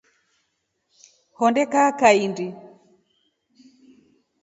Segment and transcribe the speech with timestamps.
[1.39, 2.47] Honde kaa kahindu.